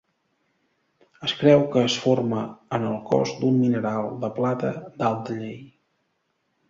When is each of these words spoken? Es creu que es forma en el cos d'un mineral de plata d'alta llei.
Es 1.27 1.35
creu 1.41 1.65
que 1.75 1.83
es 1.89 1.97
forma 2.05 2.39
en 2.77 2.87
el 2.93 2.97
cos 3.11 3.35
d'un 3.43 3.61
mineral 3.67 4.09
de 4.25 4.31
plata 4.39 4.73
d'alta 5.03 5.37
llei. 5.45 5.59